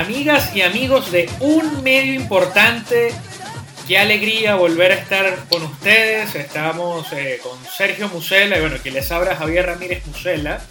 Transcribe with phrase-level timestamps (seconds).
[0.00, 3.12] Amigas y amigos de un medio importante,
[3.86, 6.34] qué alegría volver a estar con ustedes.
[6.34, 10.62] Estamos eh, con Sergio Musela y bueno, quien les habla Javier Ramírez Musela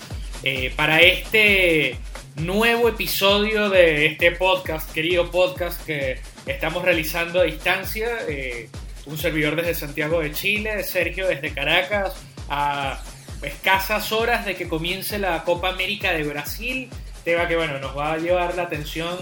[0.41, 1.99] eh, para este
[2.37, 8.09] nuevo episodio de este podcast, querido podcast que estamos realizando a distancia.
[8.27, 8.67] Eh,
[9.05, 12.15] un servidor desde Santiago de Chile, Sergio desde Caracas,
[12.49, 12.99] a
[13.43, 16.89] escasas horas de que comience la Copa América de Brasil
[17.23, 19.17] tema que bueno, nos va a llevar la atención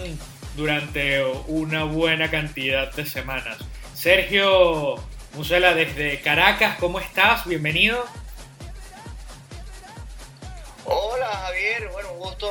[0.55, 3.57] durante una buena cantidad de semanas.
[3.93, 4.95] Sergio
[5.33, 7.45] Musela desde Caracas, ¿cómo estás?
[7.45, 8.05] Bienvenido.
[10.85, 12.47] Hola Javier, bueno, un gusto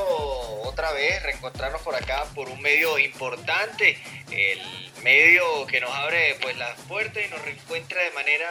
[0.65, 3.99] otra vez reencontrarnos por acá por un medio importante,
[4.31, 4.61] el
[5.03, 8.51] medio que nos abre pues las puertas y nos reencuentra de manera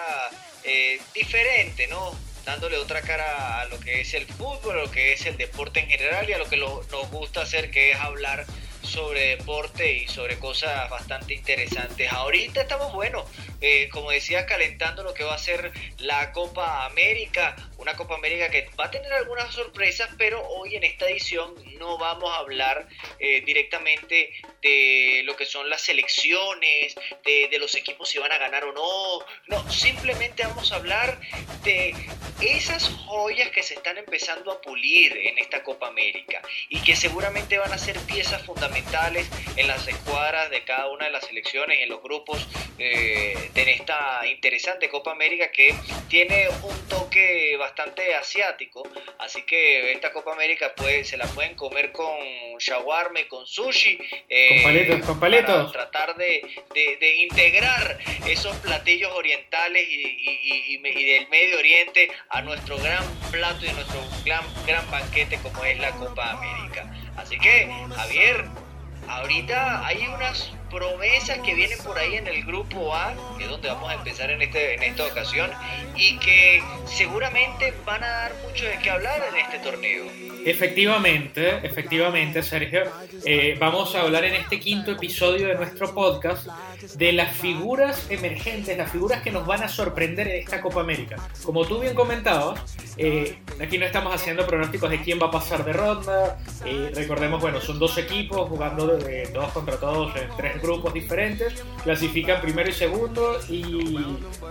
[0.64, 2.14] eh, diferente, ¿no?
[2.46, 5.80] Dándole otra cara a lo que es el fútbol, a lo que es el deporte
[5.80, 8.46] en general y a lo que nos gusta hacer, que es hablar
[8.86, 12.12] sobre deporte y sobre cosas bastante interesantes.
[12.12, 13.26] Ahorita estamos, bueno,
[13.62, 18.50] eh, como decía, calentando lo que va a ser la Copa América, una Copa América
[18.50, 22.88] que va a tener algunas sorpresas, pero hoy en esta edición no vamos a hablar
[23.20, 28.38] eh, directamente de lo que son las selecciones, de, de, los equipos si van a
[28.38, 31.20] ganar o no, no, simplemente vamos a hablar
[31.64, 31.96] de
[32.42, 37.58] esas joyas que se están empezando a pulir en esta Copa América y que seguramente
[37.58, 38.75] van a ser piezas fundamentales
[39.56, 43.72] en las escuadras de cada una de las selecciones y en los grupos eh, de
[43.72, 45.74] esta interesante Copa América que
[46.10, 48.84] tiene un toque bastante asiático,
[49.20, 52.18] así que esta Copa América pues, se la pueden comer con
[52.60, 53.98] shawarma y con sushi.
[54.30, 55.72] Eh, con paletos, con paletos.
[55.72, 56.42] Para tratar de,
[56.74, 63.66] de, integrar esos platillos orientales y, y, y, del Medio Oriente a nuestro gran plato
[63.66, 66.92] y nuestro gran, gran banquete como es la Copa América.
[67.18, 68.46] Así que, Javier,
[69.08, 73.70] ahorita hay unas promesas que vienen por ahí en el grupo A, que es donde
[73.70, 75.50] vamos a empezar en, este, en esta ocasión,
[75.96, 80.04] y que seguramente van a dar mucho de qué hablar en este torneo.
[80.46, 82.84] Efectivamente, efectivamente, Sergio.
[83.26, 86.48] Eh, vamos a hablar en este quinto episodio de nuestro podcast
[86.96, 91.16] de las figuras emergentes, las figuras que nos van a sorprender en esta Copa América.
[91.44, 95.66] Como tú bien comentabas, eh, aquí no estamos haciendo pronósticos de quién va a pasar
[95.66, 96.38] de ronda.
[96.66, 101.64] Eh, recordemos, bueno, son dos equipos jugando de, todos contra todos en tres grupos diferentes,
[101.84, 103.64] clasifican primero y segundo y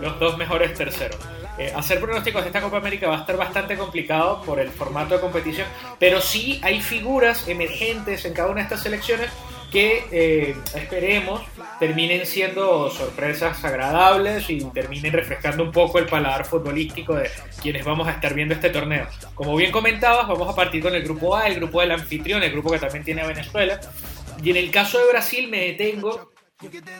[0.01, 1.19] los dos mejores terceros.
[1.57, 5.15] Eh, hacer pronósticos de esta Copa América va a estar bastante complicado por el formato
[5.15, 5.67] de competición,
[5.99, 9.29] pero sí hay figuras emergentes en cada una de estas selecciones
[9.71, 11.41] que eh, esperemos
[11.79, 17.29] terminen siendo sorpresas agradables y terminen refrescando un poco el paladar futbolístico de
[17.61, 19.07] quienes vamos a estar viendo este torneo.
[19.33, 22.51] Como bien comentabas, vamos a partir con el grupo A, el grupo del anfitrión, el
[22.51, 23.79] grupo que también tiene a Venezuela,
[24.43, 26.31] y en el caso de Brasil me detengo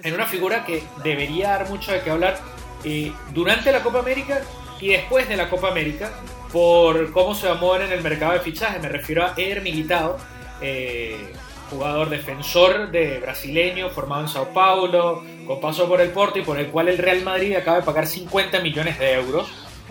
[0.03, 2.38] en una figura que debería dar mucho de qué hablar
[2.84, 4.41] eh, durante la Copa América
[4.79, 6.12] y después de la Copa América
[6.51, 8.81] por cómo se va a mover en el mercado de fichajes.
[8.81, 10.18] Me refiero a Eder Militao,
[10.62, 11.34] eh,
[11.69, 16.59] jugador defensor de brasileño formado en Sao Paulo, con paso por el Porto y por
[16.59, 19.50] el cual el Real Madrid acaba de pagar 50 millones de euros.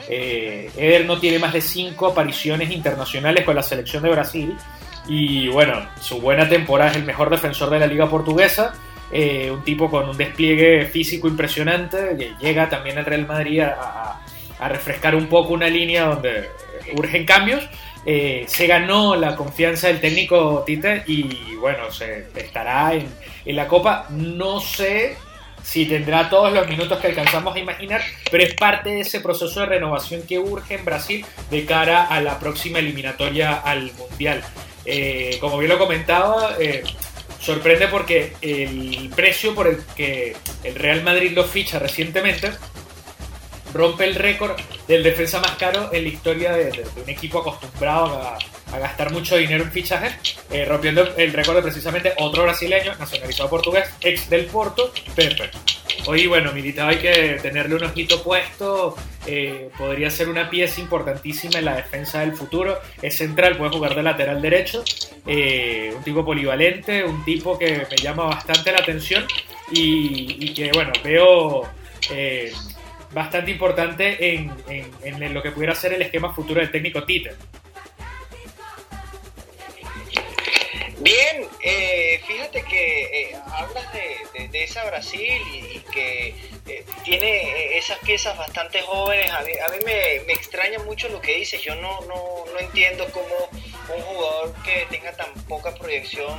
[0.09, 4.57] Eh, Eder no tiene más de 5 apariciones internacionales con la selección de Brasil
[5.07, 8.75] y bueno, su buena temporada es el mejor defensor de la liga portuguesa.
[9.13, 14.21] Eh, un tipo con un despliegue físico impresionante, que llega también al Real Madrid a,
[14.67, 16.49] refrescar un poco una línea donde
[16.97, 17.69] urgen cambios.
[18.07, 23.07] Eh, se ganó la confianza del técnico Tite y bueno, se estará en,
[23.45, 24.07] en la Copa.
[24.11, 25.17] No sé
[25.63, 29.61] si tendrá todos los minutos que alcanzamos a imaginar, pero es parte de ese proceso
[29.61, 34.43] de renovación que urge en Brasil de cara a la próxima eliminatoria al Mundial.
[34.87, 36.83] Eh, como bien lo comentaba, eh,
[37.41, 42.51] sorprende porque el precio por el que el Real Madrid lo ficha recientemente
[43.75, 48.39] rompe el récord del defensa más caro en la historia de, un equipo acostumbrado a,
[48.79, 53.89] gastar mucho dinero en fichajes, eh, rompiendo el récord de precisamente otro brasileño, nacionalizado portugués,
[54.01, 55.51] ex del Porto, Pepe.
[56.07, 58.95] Hoy, bueno, Militao hay que tenerle un ojito puesto.
[59.27, 62.79] Eh, podría ser una pieza importantísima en la defensa del futuro.
[63.01, 64.85] Es central, puede jugar de lateral derecho.
[65.27, 69.25] Eh, un tipo polivalente, un tipo que me llama bastante la atención
[69.71, 71.63] y, que, bueno, veo
[72.11, 72.53] eh,
[73.15, 77.33] bastante importante en, lo que pudiera ser el esquema futuro del técnico Tite.
[81.05, 86.35] Bien, eh, fíjate que eh, hablas de, esa Brasil y, que
[86.67, 89.31] eh, tiene esas piezas bastante jóvenes.
[89.31, 89.53] A mí,
[89.85, 91.61] me, extraña mucho lo que dices.
[91.61, 93.51] Yo no, no, no entiendo cómo
[93.95, 96.39] un jugador que tenga tan poca proyección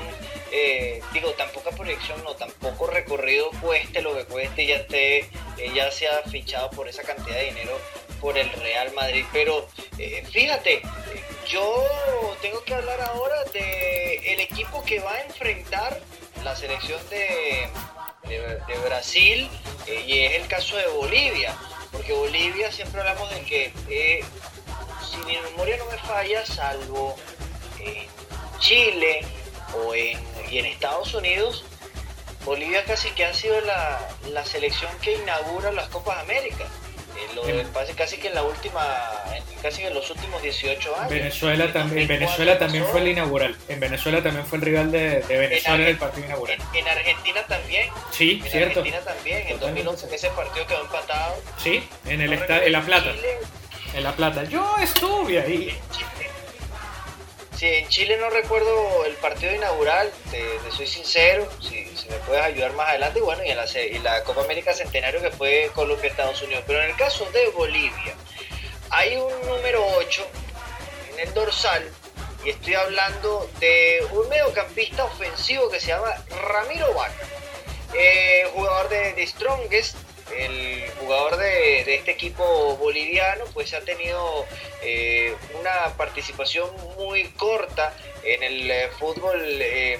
[1.14, 5.30] digo, tan poca proyección, no, tan poco recorrido cueste lo que cueste, ya esté,
[5.76, 7.78] ya se ha fichado por esa cantidad de dinero
[8.22, 9.26] por el Real Madrid.
[9.32, 9.68] Pero
[10.32, 10.82] fíjate,
[11.48, 11.84] yo
[12.42, 16.00] tengo que hablar ahora de el equipo que va a enfrentar
[16.44, 17.68] la selección de,
[18.28, 19.50] de, Brasil
[19.88, 21.56] y es el caso de Bolivia,
[21.92, 24.24] porque Bolivia siempre hablamos de que
[25.10, 27.16] si mi memoria no me falla, salvo
[27.80, 28.08] en
[28.60, 29.22] Chile
[29.76, 30.20] o en,
[30.52, 31.66] y en Estados Unidos,
[32.46, 36.66] Bolivia casi que ha sido la, selección que inaugura las Copas América.
[37.96, 38.82] Casi que en la última,
[39.62, 41.10] casi en los últimos 18 años.
[41.10, 43.56] Venezuela también, Venezuela también fue el inaugural.
[43.68, 46.58] En Venezuela también fue el rival de, Venezuela en, el partido inaugural.
[46.74, 47.90] En, Argentina también.
[48.12, 48.80] Sí, en cierto.
[48.82, 49.48] En Argentina también.
[49.48, 51.36] En 2011 ese partido quedó empatado.
[51.58, 53.14] Sí, en el en La Plata.
[53.94, 54.44] En La Plata.
[54.44, 55.78] Yo estuve ahí.
[57.68, 62.90] En Chile no recuerdo el partido inaugural, te, soy sincero, si, me puedes ayudar más
[62.90, 66.64] adelante, bueno, y en la, y la Copa América Centenario que fue Colombia-Estados Unidos.
[66.68, 68.14] Pero en el caso de Bolivia,
[68.92, 70.28] hay un número 8
[71.12, 71.90] en el dorsal,
[72.44, 76.14] y estoy hablando de un mediocampista ofensivo que se llama
[76.48, 77.28] Ramiro Vaca,
[77.96, 79.98] eh, jugador de, de Strongest,
[80.34, 84.46] el jugador de, este equipo boliviano pues ha tenido
[84.82, 90.00] eh, una participación muy corta en el eh, fútbol eh,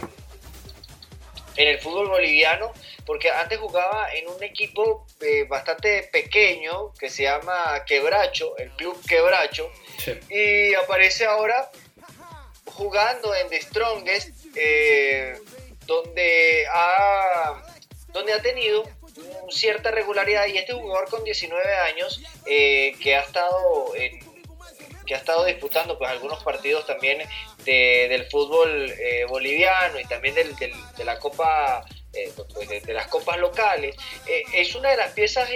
[1.58, 2.74] en el fútbol boliviano
[3.06, 5.06] porque antes jugaba en un equipo
[5.48, 9.72] bastante pequeño que se llama Quebracho el club Quebracho
[10.30, 11.72] y aparece ahora
[12.66, 14.30] jugando en The Strongest
[15.86, 17.64] donde ha
[18.10, 18.84] donde ha tenido
[19.50, 23.92] cierta regularidad y este jugador con 19 años eh, que ha estado
[25.06, 27.20] que ha estado disputando pues algunos partidos también
[27.64, 33.38] del fútbol eh, boliviano y también del, de la copa eh, pues, de, las copas
[33.38, 33.96] locales.
[34.52, 35.48] Es una de las piezas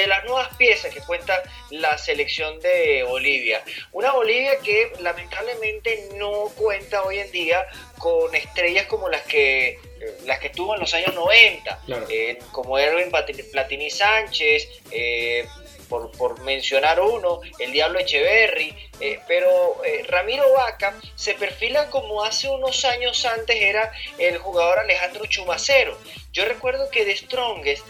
[0.00, 3.62] de las nuevas piezas que cuenta la selección de Bolivia.
[3.92, 7.66] Una Bolivia que lamentablemente no cuenta hoy en día
[7.98, 9.78] con estrellas como las que
[10.26, 13.10] las que tuvo en los años 90, eh, como Erwin
[13.50, 15.46] Platini Sánchez, eh,
[15.88, 22.84] por, mencionar uno, el Diablo Echeverry, eh, pero Ramiro Vaca se perfila como hace unos
[22.84, 25.96] años antes era el jugador Alejandro Chumacero.
[26.32, 27.86] Yo recuerdo que de Strongest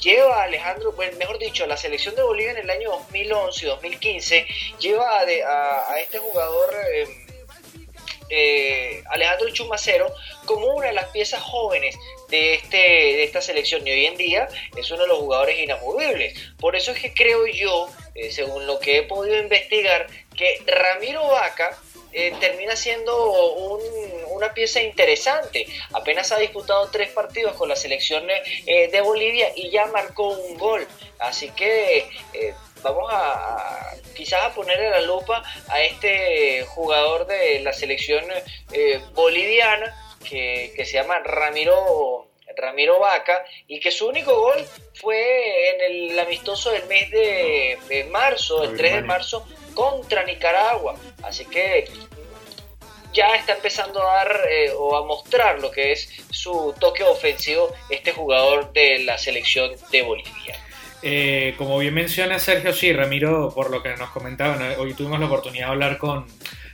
[0.00, 4.46] lleva a Alejandro, mejor dicho, la selección de Bolivia en el año 2011 2015,
[4.80, 6.74] lleva a, a este jugador
[8.30, 10.12] eh, Alejandro Chumacero
[10.46, 11.96] como una de las piezas jóvenes
[12.28, 16.38] de, este, de esta selección y hoy en día es uno de los jugadores inamovibles.
[16.58, 20.06] Por eso es que creo yo, eh, según lo que he podido investigar,
[20.36, 21.76] que Ramiro Vaca
[22.12, 23.78] eh, termina siendo
[24.30, 25.66] una pieza interesante.
[25.92, 30.86] Apenas ha disputado tres partidos con la selección de Bolivia y ya marcó un gol.
[31.18, 32.08] Así que
[32.82, 38.24] vamos a, quizás a ponerle la lupa a este jugador de la selección
[38.72, 39.94] eh, boliviana
[40.24, 46.70] que, se llama Ramiro Ramiro Vaca y que su único gol fue en el amistoso
[46.72, 50.96] del mes de, marzo, el 3 de marzo contra Nicaragua.
[51.22, 51.88] Así que
[53.12, 57.72] ya está empezando a dar eh, o a mostrar lo que es su toque ofensivo
[57.88, 60.69] este jugador de la selección de Bolivia.
[61.02, 65.26] Eh, como bien menciona Sergio, sí, Ramiro, por lo que nos comentaban, hoy tuvimos la
[65.26, 66.26] oportunidad de hablar con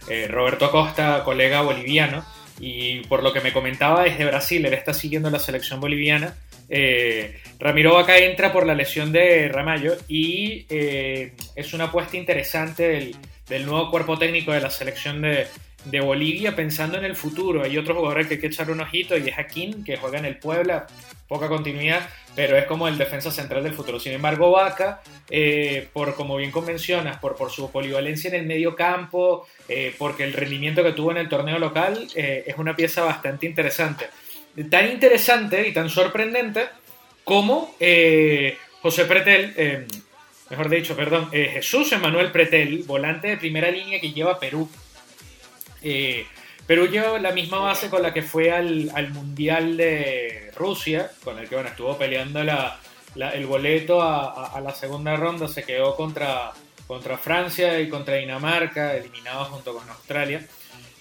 [0.09, 2.25] eh, Roberto Acosta, colega boliviano,
[2.59, 6.37] y por lo que me comentaba desde Brasil, él está siguiendo la selección boliviana.
[6.69, 13.15] Eh, Ramiro Vaca entra por la lesión de Ramallo y es una apuesta interesante
[13.49, 15.47] del, nuevo cuerpo técnico de la selección de,
[15.87, 17.63] de Bolivia pensando en el futuro.
[17.63, 20.25] Hay otro jugador que hay que echar un ojito y es Akin, que juega en
[20.25, 20.87] el Puebla,
[21.29, 23.99] poca continuidad, pero es como el defensa central del futuro.
[23.99, 25.01] Sin embargo, Vaca,
[25.31, 30.25] eh, por como bien convencionas, por, por su polivalencia en el medio campo, eh, porque
[30.25, 34.07] el rendimiento que tuvo en el torneo local, eh, es una pieza bastante interesante.
[34.71, 36.65] Tan interesante y tan sorprendente
[37.25, 37.75] como
[38.81, 39.87] José Pretel,
[40.49, 44.71] mejor dicho, perdón, Jesús Emanuel Pretel, volante de primera línea que lleva Perú
[45.83, 46.27] eh,
[46.67, 51.49] Perú lleva la misma base con la que fue al, Mundial de Rusia, con el
[51.49, 56.53] que bueno, estuvo peleando el boleto a, la segunda ronda, se quedó contra,
[56.89, 60.45] contra Francia y contra Dinamarca, eliminado junto con Australia.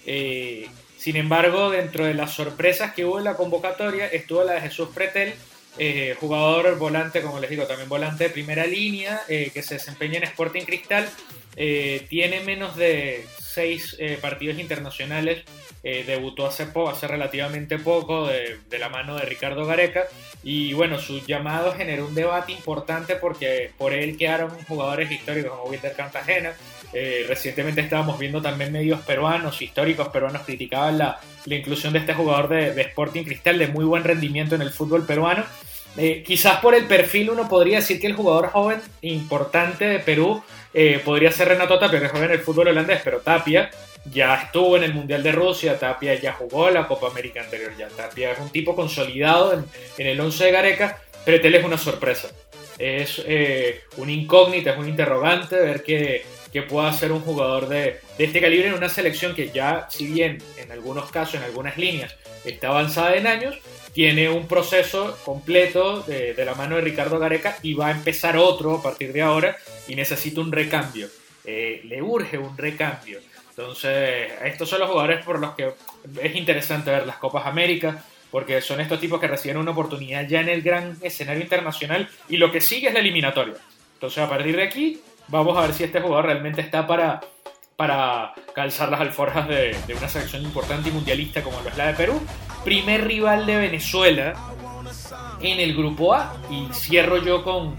[0.06, 4.60] Eh, sin embargo, dentro de las sorpresas que hubo en la convocatoria estuvo la de
[4.60, 5.34] Jesús Pretel,
[5.78, 10.24] eh, jugador volante, como les digo, también volante de primera línea, que se desempeña en
[10.24, 11.08] Sporting Cristal,
[12.08, 13.26] tiene menos de
[13.56, 15.44] seis eh, partidos internacionales.
[15.82, 20.04] Eh, debutó hace, poco, hace relativamente poco de, la mano de Ricardo Gareca.
[20.42, 25.70] Y bueno, su llamado generó un debate importante porque por él quedaron jugadores históricos como
[25.70, 26.52] Wilder Cartagena.
[27.28, 32.80] recientemente estábamos viendo también medios peruanos, históricos peruanos, criticaban la, inclusión de este jugador de
[32.82, 35.44] Sporting Cristal de muy buen rendimiento en el fútbol peruano.
[35.98, 40.42] Eh, quizás por el perfil uno podría decir que el jugador joven importante de Perú
[40.74, 43.70] eh, podría ser Renato Tapia, que juega en el fútbol holandés, pero Tapia
[44.12, 47.88] ya estuvo en el Mundial de Rusia, Tapia ya jugó la Copa América anterior, ya
[47.88, 52.28] Tapia es un tipo consolidado en, el 11 de Gareca, pero él es una sorpresa.
[52.78, 56.26] Es eh, un incógnita, es un interrogante ver qué,
[56.56, 60.06] qué pueda hacer un jugador de, de este calibre en una selección que ya, si
[60.06, 63.58] bien en algunos casos, en algunas líneas, está avanzada en años,
[63.92, 68.76] tiene un proceso completo de, la mano de Ricardo Gareca y va a empezar otro
[68.76, 71.08] a partir de ahora y necesita un recambio.
[71.44, 73.20] Eh, le urge un recambio.
[73.50, 75.72] Entonces, estos son los jugadores por los que
[76.22, 80.40] es interesante ver las Copas América, porque son estos tipos que reciben una oportunidad ya
[80.40, 83.56] en el gran escenario internacional y lo que sigue es la eliminatoria.
[83.94, 87.20] Entonces, a partir de aquí, vamos a ver si este jugador realmente está para,
[87.76, 91.94] para calzar las alforjas de, una selección importante y mundialista como lo es la de
[91.94, 92.20] Perú
[92.66, 94.34] primer rival de Venezuela
[95.40, 96.36] en el grupo A.
[96.50, 97.76] Y cierro yo con,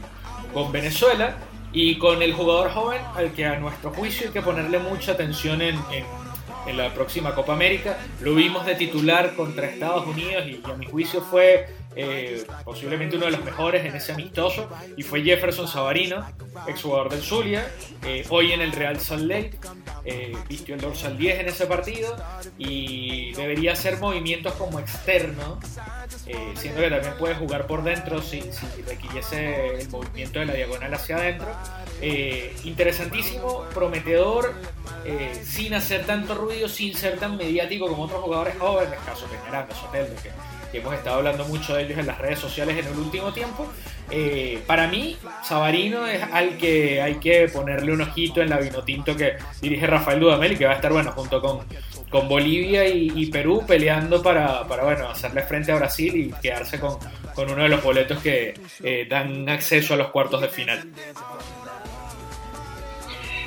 [0.53, 1.35] con Venezuela
[1.73, 5.61] y con el jugador joven al que a nuestro juicio hay que ponerle mucha atención
[5.61, 7.97] en, en, la próxima Copa América.
[8.21, 11.67] Lo vimos de titular contra Estados Unidos y, a mi juicio fue
[11.99, 16.23] eh, posiblemente uno de los mejores en ese amistoso, y fue Jefferson Savarino,
[16.67, 17.67] exjugador del Zulia,
[18.03, 19.57] eh, hoy en el Real Salt Lake,
[20.05, 22.15] eh, vistió el dorsal 10 en ese partido
[22.59, 25.59] y debería hacer movimientos como externo,
[26.55, 30.93] siendo que también puede jugar por dentro si, si requiriese el movimiento de la diagonal
[30.93, 31.47] hacia adentro.
[32.63, 34.53] Interesantísimo, prometedor,
[35.43, 40.15] sin hacer tanto ruido, sin ser tan mediático como otros jugadores jóvenes, caso Peñaranda, Soteldo,
[40.21, 40.29] que
[40.71, 43.71] que hemos estado hablando mucho de ellos en las redes sociales en el último tiempo.
[44.09, 49.15] Eh, para mí, Sabarino es al que hay que ponerle un ojito en la vinotinto
[49.15, 51.65] que dirige Rafael Dudamel y que va a estar bueno junto con,
[52.09, 56.97] con Bolivia y, Perú peleando para, bueno, hacerle frente a Brasil y quedarse con,
[57.35, 60.87] con uno de los boletos que eh, dan acceso a los cuartos de final.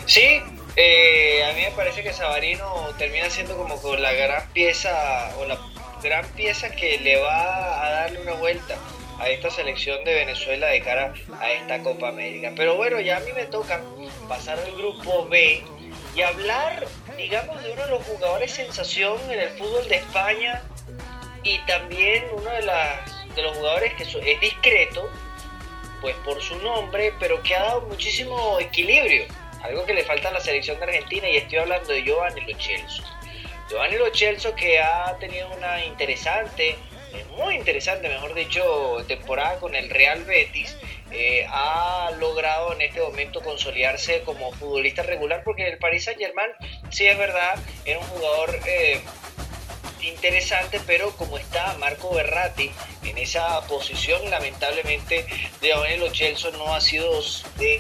[0.05, 0.43] Sí,
[0.77, 4.91] eh, a mí me parece que Sabarino termina siendo como con la gran pieza
[5.39, 5.59] o la
[6.03, 8.77] gran pieza que le va a darle una vuelta
[9.19, 12.53] a esta selección de Venezuela de cara a esta Copa América.
[12.57, 13.83] Pero bueno, ya a mí me toca
[14.29, 15.63] pasar al grupo B
[16.15, 20.63] y hablar, digamos, de uno de los jugadores sensación en el fútbol de España
[21.43, 25.09] y también uno de, los jugadores que es discreto,
[26.01, 29.25] pues por su nombre, pero que ha dado muchísimo equilibrio,
[29.63, 32.49] algo que le falta a la selección de Argentina y estoy hablando de Giovanni Lo
[33.71, 34.11] Giovanni Lo
[34.57, 40.77] que ha tenido una interesante, eh, muy interesante, mejor dicho, temporada con el Real Betis,
[41.13, 46.51] eh, ha logrado en este momento consolidarse como futbolista regular porque el Paris Saint Germain,
[46.91, 49.01] sí es verdad, era un jugador eh,
[50.03, 52.73] interesante, pero como está Marco Berratti
[53.05, 55.27] en esa posición, lamentablemente
[55.63, 56.11] Giovanni Lo
[56.59, 57.23] no ha sido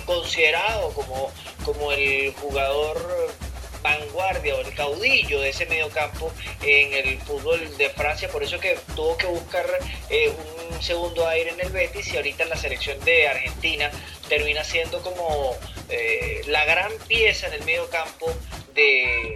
[0.06, 1.32] considerado como,
[1.64, 3.49] como el jugador
[3.82, 6.32] vanguardia o el caudillo de ese mediocampo
[6.62, 9.66] en el fútbol de Francia, por eso que tuvo que buscar
[10.08, 10.32] eh,
[10.72, 13.90] un segundo aire en el Betis y ahorita en la selección de Argentina
[14.28, 15.56] termina siendo como
[15.88, 18.32] eh, la gran pieza en el mediocampo
[18.74, 19.34] de,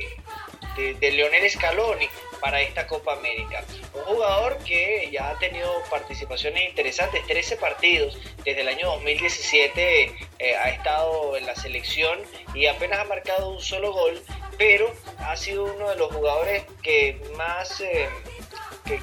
[0.76, 2.08] de, de Leonel Scaloni
[2.40, 3.64] para esta Copa América.
[3.94, 10.56] Un jugador que ya ha tenido participaciones interesantes, 13 partidos desde el año 2017 eh,
[10.56, 12.18] ha estado en la selección
[12.54, 14.22] y apenas ha marcado un solo gol,
[14.58, 17.80] pero ha sido uno de los jugadores que más...
[17.80, 18.08] Eh,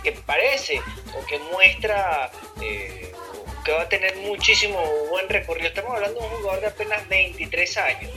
[0.04, 0.80] que, parece
[1.18, 2.30] o que muestra
[2.62, 3.12] eh,
[3.66, 5.70] que va a tener muchísimo buen recorrido.
[5.70, 8.12] Estamos hablando de un jugador de apenas 23 años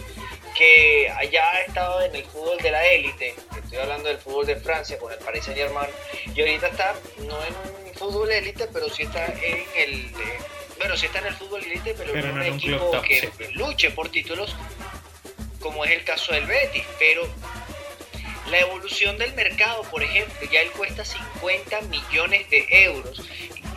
[0.56, 4.56] que allá ha estado en el fútbol de la élite, estoy hablando del fútbol de
[4.56, 5.90] Francia con el Paris Saint Germain,
[6.34, 7.54] y ahorita está no en
[7.87, 10.38] un fútbol élite, pero sí está en el, eh,
[10.78, 14.54] bueno, sí está en el fútbol élite, pero, en un, equipo que luche por títulos,
[15.61, 17.26] como es el caso del Betis, pero
[18.50, 23.23] la evolución del mercado, por ejemplo, ya él cuesta 50 millones de euros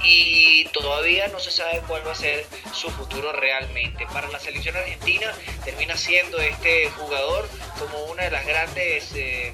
[0.03, 4.05] y todavía no se sabe cuál va a ser su futuro realmente.
[4.07, 7.49] Para la selección argentina termina siendo este jugador
[7.79, 9.53] como una de las grandes eh,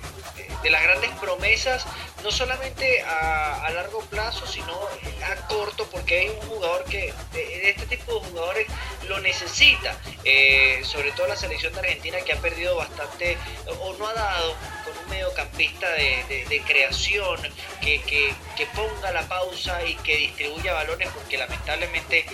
[0.63, 1.85] de las grandes promesas,
[2.23, 8.19] no solamente a, largo plazo, sino a corto, porque hay un jugador que, este tipo
[8.19, 8.67] de jugadores
[9.07, 13.37] lo necesita, eh, sobre todo la selección de Argentina que ha perdido bastante
[13.79, 17.41] o no ha dado con un mediocampista de, creación
[17.81, 22.25] que, que, que, ponga la pausa y que distribuya balones porque lamentablemente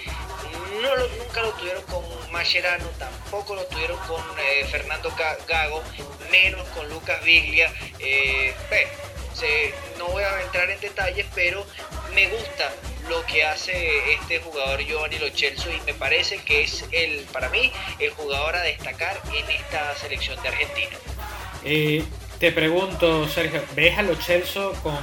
[0.81, 5.11] no nunca lo tuvieron con Mascherano, tampoco lo tuvieron con eh, Fernando
[5.47, 5.83] Gago,
[6.31, 7.71] menos con Lucas Viglia.
[7.99, 8.53] Eh,
[9.97, 11.65] no voy a entrar en detalles, pero
[12.13, 12.71] me gusta
[13.09, 17.71] lo que hace este jugador Giovanni Lo y me parece que es el, para mí,
[17.99, 20.97] el jugador a destacar en esta selección de Argentina.
[21.63, 22.03] Eh,
[22.39, 24.15] te pregunto, Sergio, ¿ves a Lo
[24.83, 24.97] con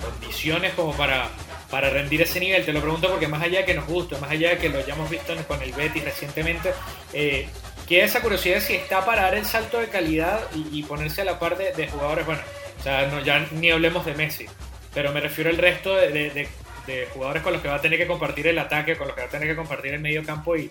[0.00, 1.28] condiciones como para,
[1.70, 2.64] para rendir ese nivel?
[2.64, 4.78] Te lo pregunto porque más allá de que nos guste, más allá de que lo
[4.78, 6.72] hayamos visto con el Betis recientemente,
[7.12, 7.48] eh,
[7.88, 11.56] esa curiosidad si está para dar el salto de calidad y, ponerse a la par
[11.56, 12.42] de, jugadores, bueno,
[12.84, 14.46] sea, no, ya ni hablemos de Messi,
[14.92, 16.48] pero me refiero al resto de,
[16.86, 19.22] de jugadores con los que va a tener que compartir el ataque, con los que
[19.22, 20.70] va a tener que compartir el medio campo y,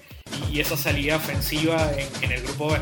[0.51, 1.91] y esa salida ofensiva
[2.21, 2.79] en, el grupo B.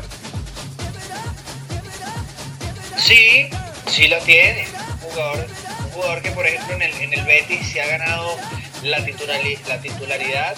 [2.98, 3.48] Sí,
[3.88, 4.66] sí la tiene.
[5.02, 5.46] Un jugador,
[5.84, 8.36] un jugador que, por ejemplo, en el, en el Betis se ha ganado
[8.82, 10.56] la, la titularidad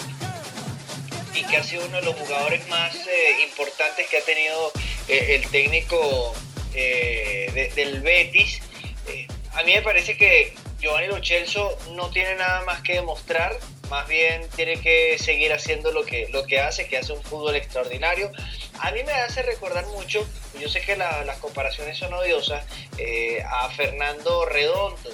[1.34, 4.72] y que ha sido uno de los jugadores más eh, importantes que ha tenido
[5.08, 6.34] eh, el técnico
[6.74, 8.60] eh, del Betis.
[9.52, 11.18] a mí me parece que Giovanni Lo
[11.92, 16.44] no tiene nada más que demostrar, más bien tiene que seguir haciendo lo que, lo
[16.44, 18.30] que hace, que hace un fútbol extraordinario.
[18.80, 20.26] A mí me hace recordar mucho,
[20.60, 22.66] yo sé que las comparaciones son odiosas,
[22.98, 25.10] eh, a Fernando Redondo,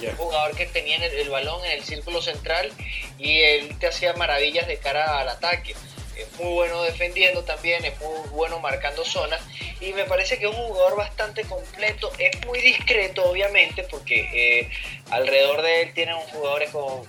[0.00, 2.72] un jugador que tenía el, balón en el círculo central
[3.18, 5.74] y él te hacía maravillas de cara al ataque
[6.22, 9.40] es muy bueno defendiendo también, es muy bueno marcando zonas
[9.80, 14.70] y me parece que es un jugador bastante completo, es muy discreto obviamente porque eh,
[15.10, 17.06] alrededor de él tienen jugadores como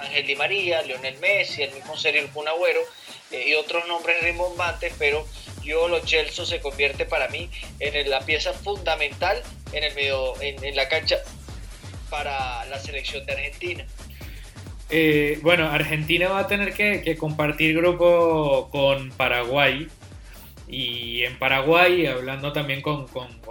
[0.00, 2.46] Ángel Di María, Lionel Messi, el mismo Sergio Kun
[3.30, 5.26] eh, y otros nombres rimbombantes, pero
[5.62, 10.74] yo lo Chelsea se convierte para mí en la pieza fundamental en el medio, en
[10.76, 11.18] la cancha
[12.08, 13.86] para la selección de Argentina.
[14.90, 19.88] Eh, bueno, Argentina va a tener que, compartir grupo con Paraguay.
[20.66, 23.06] Y en Paraguay, hablando también con,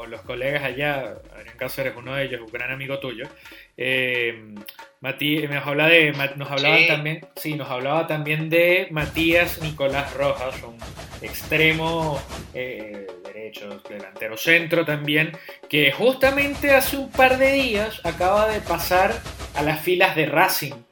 [0.08, 3.28] los colegas allá, Adrián Cáceres, uno de ellos, un gran amigo tuyo,
[3.76, 4.54] eh,
[5.02, 10.78] nos, habla de, nos hablaba también, sí, nos hablaba también de Matías Nicolás Rojas, un
[11.24, 12.22] extremo
[12.54, 15.32] eh, derecho, delantero centro también,
[15.68, 19.12] que justamente hace un par de días acaba de pasar
[19.56, 20.87] a las filas de Racing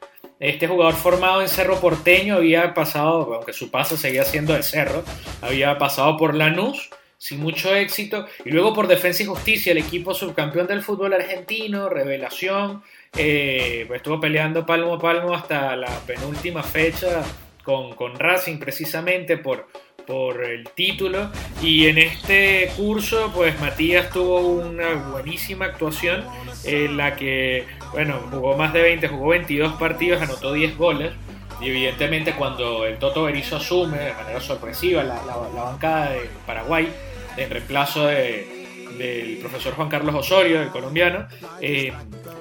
[0.50, 5.04] este jugador formado en Cerro Porteño había pasado, aunque su paso seguía siendo el Cerro,
[5.42, 10.14] había pasado por Lanús sin mucho éxito y luego por Defensa y Justicia, el equipo
[10.14, 12.84] subcampeón del fútbol argentino, revelación,
[13.18, 17.24] eh, pues estuvo peleando palmo a palmo hasta la penúltima fecha
[17.64, 19.68] con, con Racing precisamente por,
[20.06, 21.30] por el título.
[21.62, 26.26] Y en este curso pues Matías tuvo una buenísima actuación
[26.64, 31.14] en la que bueno jugó más de 20 jugó 22 partidos anotó 10 goles.
[31.62, 36.92] Y evidentemente cuando el Toto Berizzo asume de manera sorpresiva la, la bancada de Paraguay
[37.38, 38.56] en reemplazo de,
[38.98, 41.28] del profesor Juan Carlos Osorio, el colombiano,
[41.62, 41.94] eh,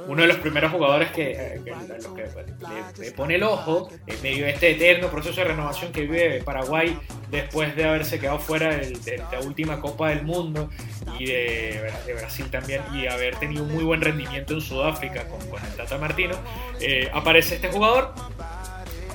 [0.06, 1.60] uno de los primeros jugadores que, eh,
[2.98, 6.98] le, pone el ojo en medio de este eterno proceso de renovación que vive Paraguay
[7.30, 10.70] después de haberse quedado fuera de, la última Copa del Mundo
[11.18, 15.98] y de, Brasil también y haber tenido muy buen rendimiento en Sudáfrica con, el Tata
[15.98, 16.36] Martino,
[16.80, 18.14] eh, aparece este jugador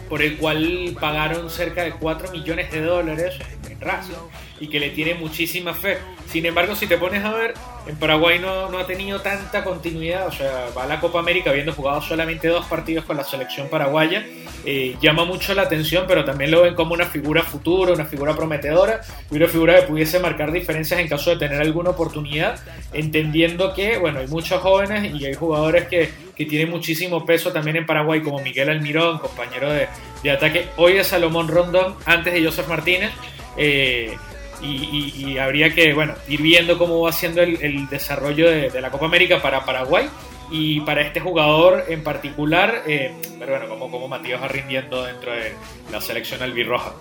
[0.09, 3.35] por el cual pagaron cerca de 4 millones de dólares
[3.69, 4.13] en Racing
[4.59, 5.99] y que le tiene muchísima fe.
[6.27, 7.53] Sin embargo, si te pones a ver,
[7.89, 11.49] en Paraguay no, no ha tenido tanta continuidad, o sea, va a la Copa América
[11.49, 14.23] habiendo jugado solamente dos partidos con la selección paraguaya,
[14.63, 18.35] eh, llama mucho la atención, pero también lo ven como una figura futura, una figura
[18.35, 22.59] prometedora y una figura que pudiese marcar diferencias en caso de tener alguna oportunidad,
[22.93, 27.77] entendiendo que, bueno, hay muchos jóvenes y hay jugadores que, que tienen muchísimo peso también
[27.77, 29.87] en Paraguay, como Miguel Almirón, compañero de,
[30.21, 33.09] de ataque, hoy es Salomón Rondón, antes de Joseph Martínez.
[33.57, 34.15] Eh,
[34.61, 39.41] y, habría que bueno, ir viendo cómo va siendo el, desarrollo de, la Copa América
[39.41, 40.09] para Paraguay
[40.51, 45.53] y para este jugador en particular, eh, pero bueno, como Matías va rindiendo dentro de
[45.91, 46.93] la selección albirroja.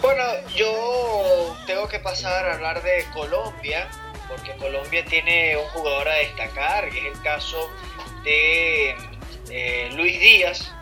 [0.00, 0.22] Bueno,
[0.54, 3.88] yo tengo que pasar a hablar de Colombia,
[4.28, 7.68] porque Colombia tiene un jugador a destacar, y es el caso
[8.22, 8.94] de
[9.50, 10.72] eh, Luis Díaz,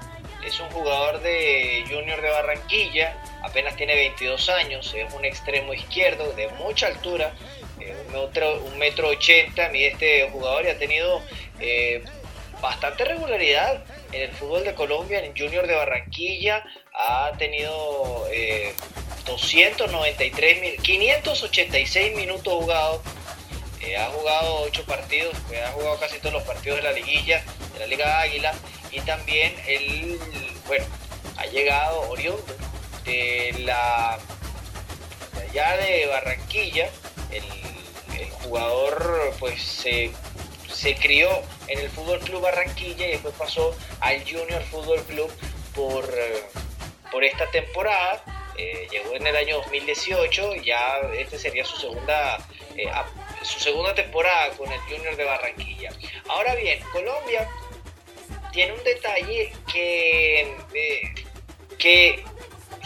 [0.45, 6.33] es un jugador de Junior de Barranquilla, apenas tiene 22 años, es un extremo izquierdo
[6.33, 7.35] de mucha altura,
[7.81, 11.23] eh, un, metro, un metro ochenta mide este jugador y ha tenido
[11.61, 12.03] eh,
[12.61, 18.27] bastante regularidad en el fútbol de Colombia, en Junior de Barranquilla, ha tenido
[19.27, 23.01] 293 mil, 586 minutos jugados.
[23.81, 27.45] Eh, ha jugado 8 partidos, eh, ha jugado casi todos los partidos de la liguilla,
[27.75, 28.55] de la Liga Águila,
[28.91, 30.19] y también él,
[30.67, 30.85] bueno,
[31.37, 32.57] ha llegado oriundo
[33.07, 34.19] de la
[35.35, 36.91] de allá de Barranquilla,
[37.31, 37.45] el,
[38.43, 40.11] jugador pues se,
[40.73, 41.29] se crió
[41.67, 45.31] en el Fútbol Club Barranquilla y después pasó al Junior Fútbol Club
[45.75, 46.45] por, eh,
[47.11, 48.23] por esta temporada
[48.59, 52.39] eh, llegó en el año 2018 y ya este sería su segunda,
[52.77, 52.91] eh,
[53.43, 55.91] su segunda temporada con el Junior de Barranquilla.
[56.29, 57.49] Ahora bien, Colombia
[58.53, 60.57] tiene un detalle que,
[61.79, 62.25] que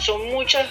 [0.00, 0.68] son muchas,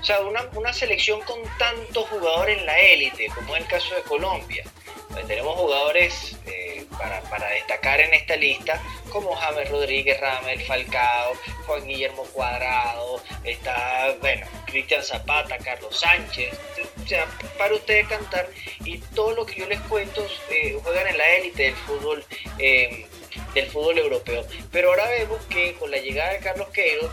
[0.00, 3.94] o sea, una, una selección con tantos jugadores en la élite, como es el caso
[3.94, 4.64] de Colombia.
[5.26, 6.36] tenemos jugadores
[7.30, 8.80] para, destacar en esta lista,
[9.10, 11.34] como James Rodríguez, Ramel Falcao,
[11.66, 16.58] Juan Guillermo Cuadrado, está, bueno, Cristian Zapata, Carlos Sánchez,
[17.02, 17.26] o sea,
[17.58, 18.48] para ustedes cantar,
[18.84, 22.24] y todo lo que yo les cuento eh, juegan en la élite del fútbol.
[22.58, 23.06] Eh,
[23.54, 24.46] del fútbol europeo.
[24.70, 27.10] Pero ahora vemos que con la llegada de Carlos Queiroz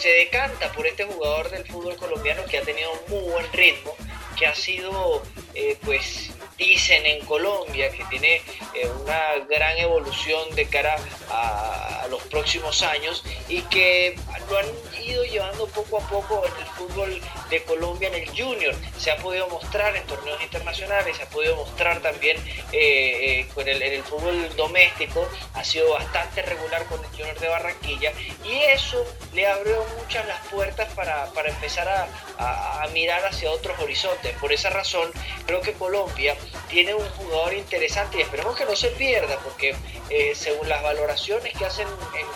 [0.00, 3.94] se decanta por este jugador del fútbol colombiano que ha tenido un muy buen ritmo,
[4.38, 5.22] que ha sido
[5.54, 8.36] eh, pues dicen en Colombia que tiene
[8.74, 10.96] eh, una gran evolución de cara
[11.30, 14.16] a, los próximos años y que
[14.48, 14.66] lo han
[15.10, 18.74] llevando poco a poco el fútbol de Colombia en el junior.
[18.98, 22.36] Se ha podido mostrar en torneos internacionales, se ha podido mostrar también
[22.72, 27.48] eh, eh, el, en el fútbol doméstico, ha sido bastante regular con el junior de
[27.48, 28.12] Barranquilla
[28.44, 34.34] y eso le abrió muchas las puertas para, empezar a, a mirar hacia otros horizontes.
[34.38, 35.10] Por esa razón
[35.46, 36.36] creo que Colombia
[36.68, 39.74] tiene un jugador interesante y esperemos que no se pierda porque
[40.10, 41.86] eh, según las valoraciones que hacen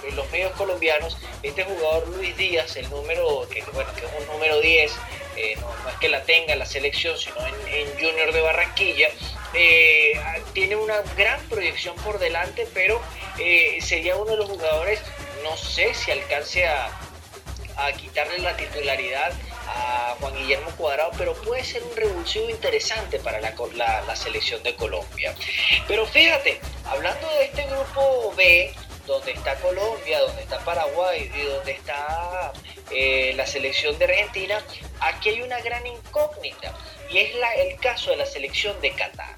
[0.07, 4.27] en, los medios colombianos, este jugador Luis Díaz, el número, que, bueno, que es un
[4.27, 4.93] número 10,
[5.37, 9.09] eh, no, es que la tenga en la selección, sino en, Junior de Barranquilla,
[9.55, 10.21] eh,
[10.53, 13.01] tiene una gran proyección por delante, pero
[13.81, 15.01] sería uno de los jugadores,
[15.43, 16.89] no sé si alcance a,
[17.77, 19.33] a quitarle la titularidad
[19.67, 23.55] a Juan Guillermo Cuadrado, pero puede ser un revulsivo interesante para la,
[24.07, 25.35] la, selección de Colombia.
[25.89, 28.73] Pero fíjate, hablando de este grupo B,
[29.07, 32.53] donde está Colombia, donde está Paraguay y donde está
[32.91, 34.63] eh, la selección de Argentina,
[35.01, 36.75] aquí hay una gran incógnita
[37.11, 39.37] y es el caso de la selección de Qatar.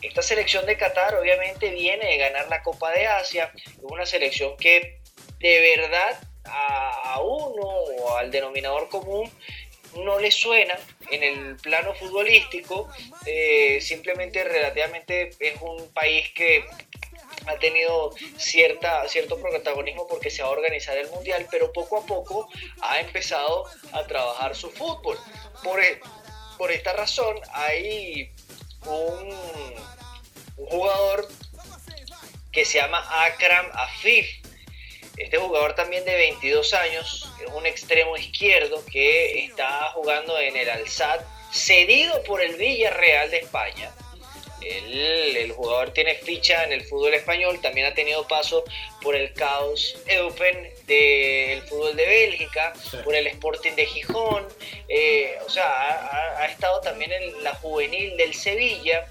[0.00, 4.56] Esta selección de Qatar obviamente viene de ganar la Copa de Asia, es una selección
[4.56, 5.00] que
[5.38, 9.30] de verdad a, a uno o al denominador común
[9.96, 10.78] no le suena
[11.10, 12.88] en el plano futbolístico,
[13.26, 16.64] eh, simplemente relativamente es un país que
[17.46, 22.06] ha tenido cierta, cierto protagonismo porque se va a organizar el mundial, pero poco a
[22.06, 22.48] poco
[22.80, 25.18] ha empezado a trabajar su fútbol.
[25.62, 26.00] Por, e,
[26.58, 28.32] por esta razón hay
[28.86, 29.34] un,
[30.56, 31.28] jugador
[32.52, 34.42] que se llama Akram Afif,
[35.16, 40.68] este jugador también de 22 años es un extremo izquierdo que está jugando en el
[40.70, 43.92] Alsat, cedido por el Villarreal de España.
[44.64, 48.64] El, jugador tiene ficha en el fútbol español, también ha tenido paso
[49.02, 52.72] por el Caos Eupen del fútbol de Bélgica,
[53.04, 54.48] por el Sporting de Gijón,
[54.88, 59.06] eh, o sea, ha, ha, estado también en la juvenil del Sevilla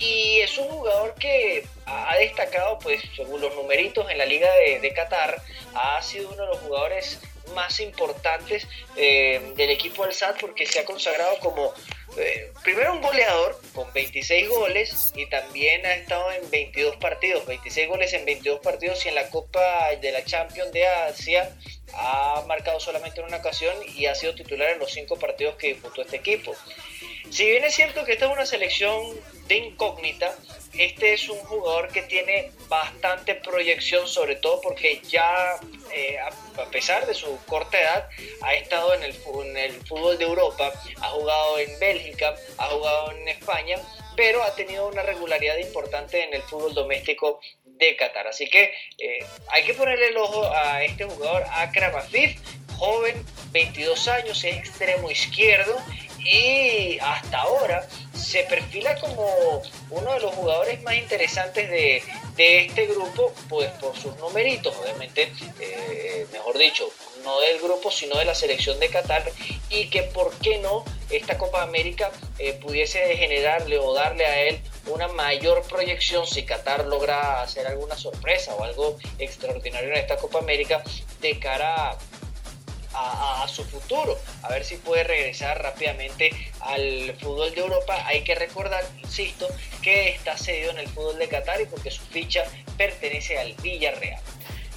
[0.00, 4.48] y es un jugador que ha destacado, pues según los numeritos en la Liga
[4.80, 5.42] de, Qatar,
[5.74, 7.20] ha sido uno de los jugadores
[7.54, 11.74] más importantes eh, del equipo del SAT porque se ha consagrado como
[12.18, 17.88] eh, primero un goleador con 26 goles y también ha estado en 22 partidos, 26
[17.88, 21.50] goles en 22 partidos y en la Copa de la Champions de Asia
[21.94, 25.68] ha marcado solamente en una ocasión y ha sido titular en los cinco partidos que
[25.68, 26.54] disputó este equipo.
[27.30, 29.02] Si bien es cierto que esta es una selección
[29.46, 30.34] de incógnita,
[30.76, 35.56] este es un jugador que tiene bastante proyección, sobre todo porque ya,
[35.92, 38.08] eh, a pesar de su corta edad,
[38.42, 43.12] ha estado en el, en el fútbol de Europa, ha jugado en Bélgica, ha jugado
[43.12, 43.78] en España,
[44.20, 48.26] pero ha tenido una regularidad importante en el fútbol doméstico de Qatar.
[48.26, 48.64] Así que
[48.98, 52.38] eh, hay que ponerle el ojo a este jugador, Akram Afif,
[52.76, 55.74] joven, 22 años, es extremo izquierdo
[56.18, 62.02] y hasta ahora se perfila como uno de los jugadores más interesantes de,
[62.36, 66.90] este grupo, pues por sus numeritos, obviamente, eh, mejor dicho,
[67.24, 69.30] no del grupo, sino de la selección de Qatar,
[69.68, 74.60] y que por qué no esta Copa América eh, pudiese generarle o darle a él
[74.86, 80.38] una mayor proyección si Qatar logra hacer alguna sorpresa o algo extraordinario en esta Copa
[80.38, 80.82] América
[81.20, 81.98] de cara
[82.92, 86.30] a, su futuro, a ver si puede regresar rápidamente
[86.60, 88.04] al fútbol de Europa.
[88.06, 89.48] Hay que recordar, insisto,
[89.82, 92.44] que está cedido en el fútbol de Qatar y porque su ficha
[92.76, 94.20] pertenece al Villarreal.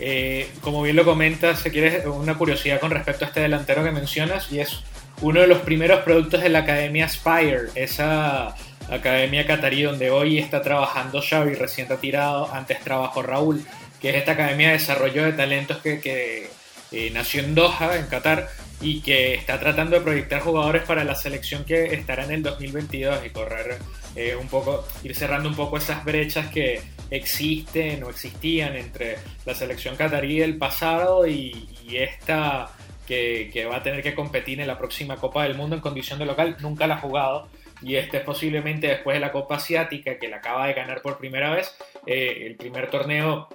[0.06, 3.92] Eh, como bien lo comentas, se quiere una curiosidad con respecto a este delantero que
[3.92, 4.82] mencionas y es
[5.22, 8.54] uno de los primeros productos de la Academia Spire, esa
[8.90, 13.66] academia catarí donde hoy está trabajando Xavi, recién retirado, antes trabajó Raúl,
[14.02, 16.50] que es esta academia de desarrollo de talentos que,
[16.92, 18.50] eh, nació en Doha, en Qatar,
[18.82, 23.26] y que está tratando de proyectar jugadores para la selección que estará en el 2022
[23.26, 23.78] y correr
[24.16, 29.54] eh, un poco, ir cerrando un poco esas brechas que existen o existían entre la
[29.54, 32.72] selección catarí del pasado y, esta
[33.06, 36.26] que, va a tener que competir en la próxima Copa del Mundo en condición de
[36.26, 36.58] local.
[36.60, 37.50] Nunca la ha jugado
[37.82, 41.18] y este es posiblemente después de la Copa Asiática que la acaba de ganar por
[41.18, 41.76] primera vez,
[42.08, 43.50] eh, el primer torneo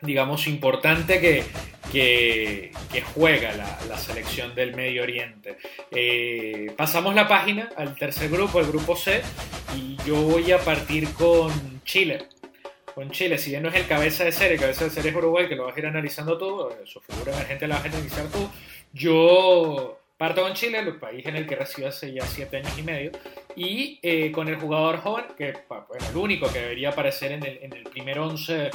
[0.00, 1.44] digamos, importante que,
[1.90, 2.72] que,
[3.14, 5.56] juega la, selección del Medio Oriente.
[5.90, 9.22] Eh, pasamos la página al tercer grupo, el grupo C,
[9.76, 12.28] y yo voy a partir con Chile.
[12.94, 15.16] Con Chile, si bien no es el cabeza de serie, el cabeza de serie es
[15.16, 17.88] Uruguay, que lo vas a ir analizando tú, eh, su figura emergente la vas a
[17.88, 18.48] analizar tú,
[18.92, 22.82] yo Parto con Chile, el país en el que resido hace ya siete años y
[22.82, 23.12] medio,
[23.54, 27.58] y eh, con el jugador joven, que es el único que debería aparecer en el,
[27.62, 28.68] en el primer once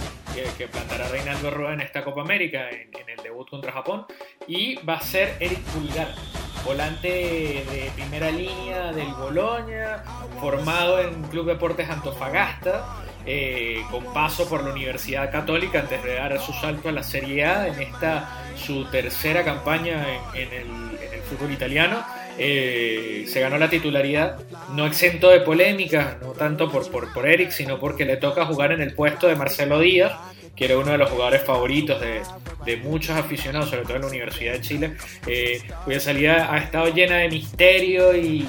[0.57, 4.05] que, plantará Reinaldo Rueda en esta Copa América, en, el debut contra Japón,
[4.47, 6.15] y va a ser Eric Pulgar,
[6.63, 10.03] volante de primera línea del Boloña,
[10.39, 12.85] formado en Club Deportes Antofagasta,
[13.25, 17.45] eh, con paso por la Universidad Católica antes de dar su salto a la Serie
[17.45, 22.03] A en esta su tercera campaña en el fútbol italiano.
[22.37, 24.39] Eh, se ganó la titularidad,
[24.71, 28.81] no exento de polémica, no tanto por, por Eric, sino porque le toca jugar en
[28.81, 30.13] el puesto de Marcelo Díaz,
[30.55, 32.21] que era uno de los jugadores favoritos de,
[32.65, 36.93] de muchos aficionados, sobre todo en la Universidad de Chile, eh, cuya salida ha estado
[36.93, 38.47] llena de misterio y,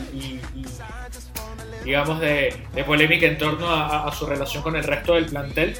[1.84, 5.76] digamos, de, de, polémica en torno a, su relación con el resto del plantel.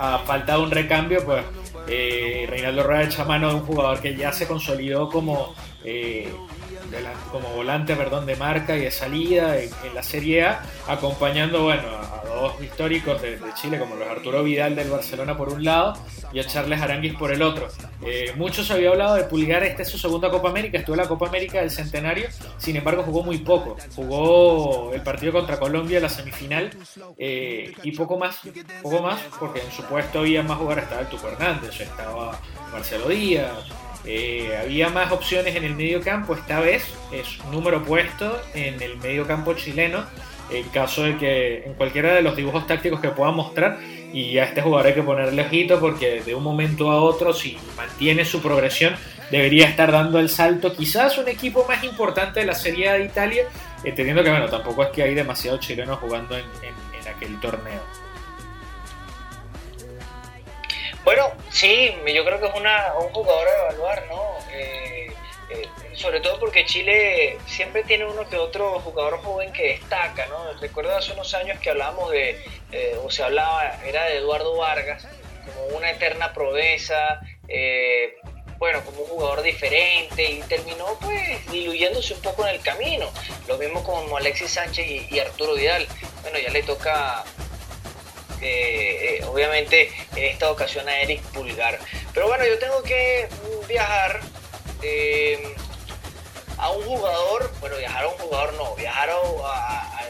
[0.00, 1.44] A falta de un recambio, pues
[1.88, 5.54] eh, Reinaldo Rueda echa mano de un jugador que ya se consolidó como
[5.84, 6.28] eh,
[7.30, 12.22] como volante perdón, de marca y de salida en, la Serie A, acompañando bueno, a,
[12.34, 15.94] dos históricos de, Chile como los Arturo Vidal del Barcelona por un lado
[16.32, 17.68] y a Charles Aranguis por el otro.
[18.02, 21.08] Eh, muchos había hablado de Pulgar, esta es su segunda Copa América, estuvo en la
[21.08, 26.08] Copa América del Centenario, sin embargo jugó muy poco, jugó el partido contra Colombia, la
[26.08, 26.70] semifinal,
[27.16, 28.40] eh, y poco más,
[28.82, 32.40] poco más, porque en su puesto había más jugadores, estaba el Tuco Hernández, estaba
[32.72, 33.52] Marcelo Díaz,
[34.04, 38.96] eh, había más opciones en el medio campo, esta vez es número puesto en el
[38.98, 40.04] medio campo chileno,
[40.50, 43.78] en caso de que en cualquiera de los dibujos tácticos que pueda mostrar,
[44.12, 47.58] y a este jugador hay que ponerle ojito porque de un momento a otro, si
[47.76, 48.96] mantiene su progresión,
[49.30, 53.44] debería estar dando el salto, quizás un equipo más importante de la Serie de Italia,
[53.84, 56.44] entendiendo que bueno, tampoco es que hay demasiados chilenos jugando en
[57.08, 57.82] aquel torneo.
[61.08, 64.20] Bueno, sí, yo creo que es una, un jugador a evaluar, ¿no?
[64.52, 65.10] Eh,
[65.50, 70.52] eh, sobre todo porque Chile siempre tiene uno que otro jugador joven que destaca, ¿no?
[70.60, 75.06] Recuerdo hace unos años que hablamos de, eh, o se hablaba, era de Eduardo Vargas,
[75.44, 77.20] como una eterna proeza,
[78.58, 83.10] bueno, como un jugador diferente y terminó pues diluyéndose un poco en el camino.
[83.46, 85.86] Lo mismo como Alexis Sánchez y, Arturo Vidal.
[86.22, 87.24] Bueno, ya le toca
[88.40, 91.78] eh, obviamente en esta ocasión a Eric Pulgar.
[92.12, 93.28] Pero bueno, yo tengo que
[93.68, 94.20] viajar
[94.82, 95.54] eh,
[96.58, 100.00] a un jugador, bueno, viajar a un jugador no, viajar a,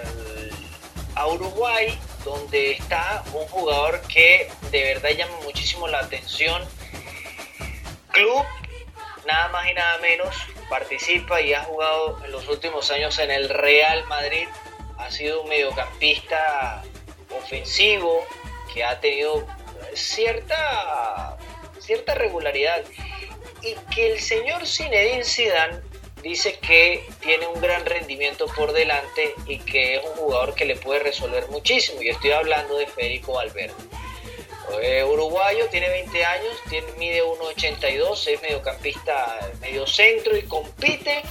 [1.14, 6.62] a, Uruguay, donde está un jugador que de verdad llama muchísimo la atención.
[8.12, 8.44] Club,
[9.26, 10.34] nada más y nada menos,
[10.70, 14.48] participa y ha jugado en los últimos años en el Real Madrid.
[14.98, 16.82] Ha sido un mediocampista
[17.36, 18.24] ofensivo
[18.72, 19.46] que ha tenido
[19.94, 21.36] cierta,
[21.78, 22.82] cierta regularidad
[23.62, 25.80] y que el señor Zinedine Zidane
[26.22, 30.76] dice que tiene un gran rendimiento por delante y que es un jugador que le
[30.76, 32.02] puede resolver muchísimo.
[32.02, 33.74] Y estoy hablando de Federico Valverde.
[34.82, 41.22] Eh, uruguayo, tiene 20 años, tiene, mide 1,82, es mediocampista medio centro y compite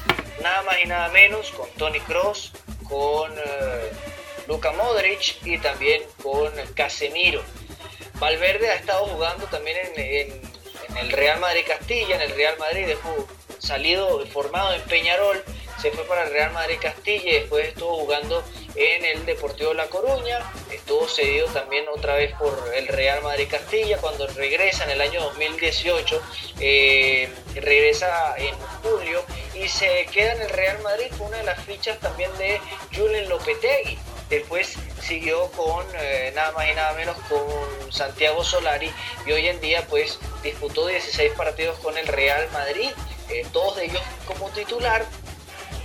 [0.41, 2.51] nada más y nada menos con Tony Cross,
[2.89, 3.91] con eh,
[4.47, 7.43] Luka Modric y también con Casemiro.
[8.19, 10.41] Valverde ha estado jugando también en,
[10.99, 13.27] el Real Madrid Castilla, en el Real Madrid, dejó
[13.59, 15.43] salido, formado en Peñarol,
[15.81, 18.43] se fue para el Real Madrid Castilla y después estuvo jugando
[18.75, 20.39] en el Deportivo La Coruña,
[20.71, 25.21] estuvo cedido también otra vez por el Real Madrid Castilla, cuando regresa en el año
[25.21, 26.21] 2018,
[26.59, 31.63] eh, regresa en julio y se queda en el Real Madrid con una de las
[31.63, 32.59] fichas también de
[32.95, 33.97] Julen Lopetegui.
[34.29, 34.77] Después
[35.07, 38.91] siguió con eh, nada más y nada menos con Santiago Solari
[39.25, 42.89] y hoy en día pues disputó 16 partidos con el Real Madrid,
[43.29, 45.05] eh, todos de ellos como titular.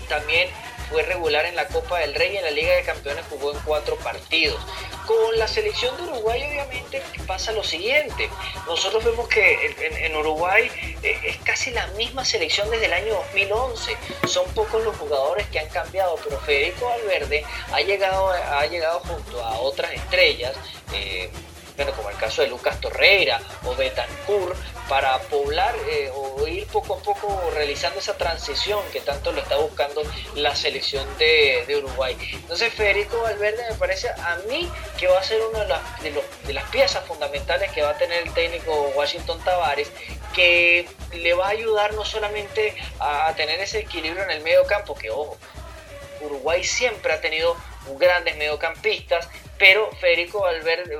[0.08, 0.50] También
[0.92, 3.58] fue regular en la Copa del Rey y en la Liga de Campeones jugó en
[3.60, 4.60] cuatro partidos.
[5.06, 8.28] Con la selección de Uruguay obviamente pasa lo siguiente.
[8.66, 10.70] Nosotros vemos que en, Uruguay
[11.02, 13.96] eh, es casi la misma selección desde el año 2011.
[14.28, 19.42] Son pocos los jugadores que han cambiado, pero Federico Valverde ha llegado, ha llegado junto
[19.42, 20.54] a otras estrellas.
[20.92, 21.30] Eh,
[21.96, 24.56] como el caso de Lucas Torreira o Betancourt,
[24.88, 29.56] para poblar eh, o ir poco a poco realizando esa transición que tanto lo está
[29.56, 30.02] buscando
[30.34, 32.16] la selección de, Uruguay.
[32.32, 37.04] Entonces Federico Valverde me parece a mí que va a ser una de las, piezas
[37.06, 39.90] fundamentales que va a tener el técnico Washington Tavares,
[40.34, 44.94] que le va a ayudar no solamente a tener ese equilibrio en el medio campo,
[44.94, 45.38] que ojo,
[46.20, 47.56] Uruguay siempre ha tenido
[47.98, 50.44] grandes mediocampistas, pero Federico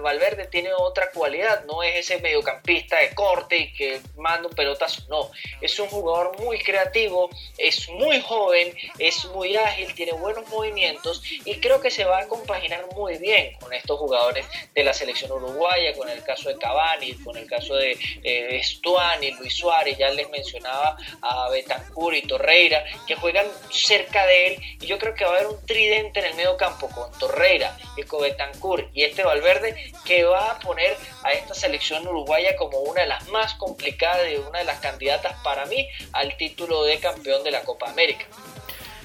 [0.03, 5.03] Valverde, tiene otra cualidad, no es ese mediocampista de corte y que manda un pelotazo,
[5.09, 11.23] no, es un jugador muy creativo, es muy joven, es muy ágil, tiene buenos movimientos
[11.45, 15.33] y creo que se va a compaginar muy bien con estos jugadores de la selección
[15.33, 20.11] uruguaya, con el caso de Cavani, con el caso de eh, Estuani, Luis Suárez, ya
[20.11, 25.25] les mencionaba a Betancur y Torreira, que juegan cerca de él y yo creo que
[25.25, 28.52] va a haber un tridente en el medio campo con Torreira y con Betancur
[28.95, 33.29] y este Valverde que va a poner a esta selección uruguaya como una de las
[33.29, 37.63] más complicadas y una de las candidatas para mí al título de campeón de la
[37.63, 38.27] Copa América.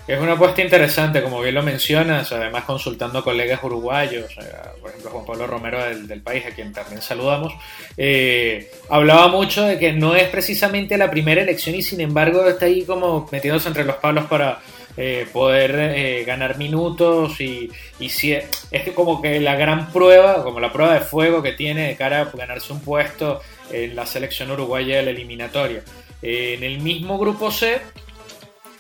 [0.08, 5.12] Es una apuesta interesante, como bien lo mencionas, además consultando colegas uruguayos, eh, por ejemplo
[5.12, 7.54] Juan Pablo Romero del, país, a quien también saludamos,
[7.98, 12.68] eh, hablaba mucho de que no es precisamente la primera elección y sin embargo está
[12.68, 14.62] ahí como metiéndose entre los palos para,
[15.00, 17.70] eh, poder eh, ganar minutos y,
[18.10, 18.50] si es,
[18.96, 22.26] como que la gran prueba, como la prueba de fuego que tiene de cara a
[22.36, 25.84] ganarse un puesto en la selección uruguaya de la eliminatoria.
[26.24, 27.80] Eh, en el mismo grupo C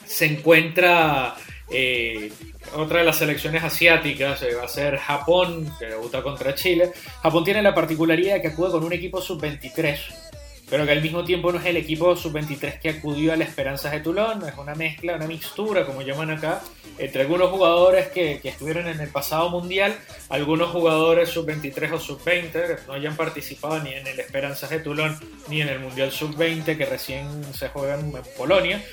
[0.05, 1.35] se encuentra
[2.75, 6.93] otra de las selecciones asiáticas, va a ser Japón, que debuta contra Chile.
[7.21, 10.26] Japón tiene la particularidad de que acude con un equipo sub-23
[10.69, 13.91] pero que al mismo tiempo no es el equipo sub-23 que acudió a la Esperanzas
[13.91, 16.61] de Toulon, es una mezcla, una mixtura, como llaman acá,
[16.97, 19.97] entre algunos jugadores que, que estuvieron en el pasado mundial,
[20.29, 25.17] algunos jugadores sub-23 o sub-20 que no hayan participado ni en el Esperanzas de Toulon
[25.47, 28.83] ni en el Mundial sub-20 que recién se juega en Polonia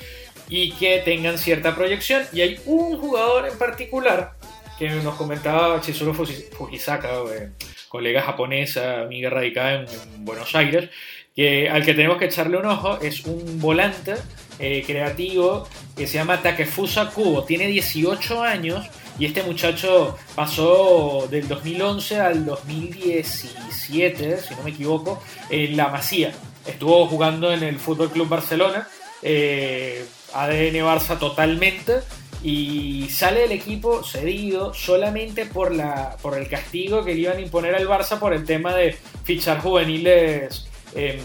[0.49, 2.25] y que tengan cierta proyección.
[2.33, 4.35] Y hay un jugador en particular
[4.79, 7.51] que nos comentaba Chizuru Fujisaka, eh,
[7.89, 9.87] colega japonesa, amiga radicada en
[10.25, 10.91] Buenos Aires,
[11.35, 14.15] que, al que tenemos que echarle un ojo es un volante
[14.59, 15.67] eh, creativo
[15.97, 17.43] que se llama Takefusa Kubo.
[17.45, 18.87] Tiene 18 años
[19.19, 26.33] y este muchacho pasó del 2011 al 2017, si no me equivoco, en la Masía.
[26.67, 28.89] Estuvo jugando en el Fútbol Club Barcelona,
[29.23, 32.01] eh, ADN Barça totalmente
[32.43, 37.41] y sale del equipo cedido solamente por, la, por el castigo que le iban a
[37.41, 41.19] imponer al Barça por el tema de fichar juveniles Em,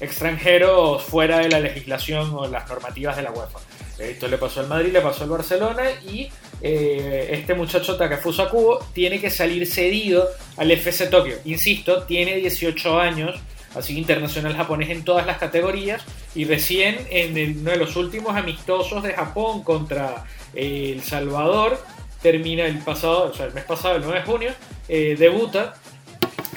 [0.00, 3.58] extranjeros fuera de la legislación o las normativas de la UEFA.
[3.98, 6.28] Esto le pasó al Madrid, le pasó al Barcelona y
[6.60, 11.36] eh, este muchacho Takafusa Kubo tiene que salir cedido al FC Tokio.
[11.46, 13.40] Insisto, tiene 18 años,
[13.74, 16.02] así internacional japonés en todas las categorías
[16.34, 21.78] y recién en uno de los últimos amistosos de Japón contra eh, El Salvador
[22.20, 24.50] termina el pasado, o sea, el mes pasado, el 9 de junio,
[24.88, 25.74] eh, debuta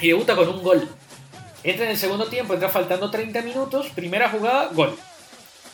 [0.00, 0.88] y debuta con un gol.
[1.64, 4.96] Entra en el segundo tiempo, entra faltando 30 minutos, primera jugada, gol.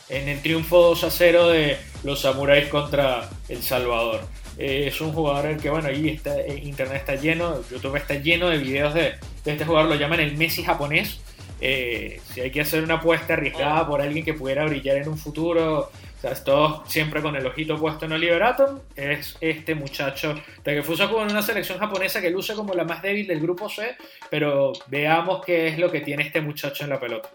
[0.09, 4.21] En el triunfo 2 a 0 de los Samuráis contra El Salvador.
[4.57, 8.49] Eh, es un jugador que, bueno, ahí está, eh, internet está lleno, YouTube está lleno
[8.49, 11.21] de videos de, de este jugador, lo llaman el Messi japonés.
[11.61, 15.19] Eh, si hay que hacer una apuesta arriesgada por alguien que pudiera brillar en un
[15.19, 15.91] futuro,
[16.33, 21.31] todos siempre con el ojito puesto en Oliver Atom, es este muchacho de Fusaku en
[21.31, 23.97] una selección japonesa que luce como la más débil del grupo C,
[24.31, 27.29] pero veamos qué es lo que tiene este muchacho en la pelota.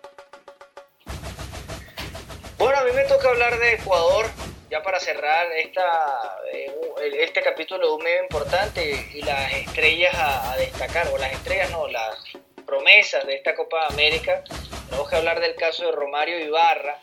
[2.57, 4.25] Bueno, a mí me toca hablar de Ecuador,
[4.71, 6.71] ya para cerrar esta, eh,
[7.19, 11.87] este capítulo de un medio importante y las estrellas a, destacar, o las estrellas no,
[11.87, 12.15] las
[12.65, 14.43] promesas de esta Copa América.
[14.87, 16.97] Tenemos que hablar del caso de Romario Ibarra,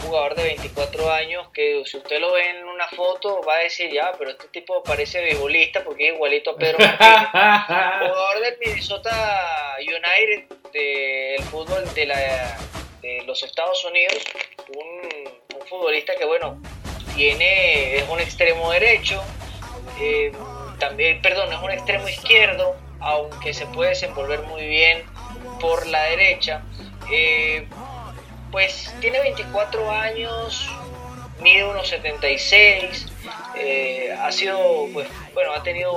[0.00, 3.90] jugador de 24 años que si usted lo ve en una foto va a decir,
[3.92, 7.28] ya, pero este tipo parece beisbolista porque es igualito a Pedro Martínez.
[8.08, 12.58] jugador del Minnesota United del fútbol de, la,
[13.02, 14.24] de los Estados Unidos,
[14.68, 16.60] un, un futbolista que, bueno,
[17.14, 19.22] tiene, es un extremo derecho,
[20.00, 20.32] eh,
[20.78, 25.04] también, perdón, es un extremo izquierdo, aunque se puede desenvolver muy bien
[25.60, 26.62] por la derecha.
[27.12, 27.68] Eh,
[28.50, 30.68] pues tiene 24 años,
[31.40, 33.06] mide unos 76,
[33.56, 35.92] eh, ha sido, pues, bueno, ha tenido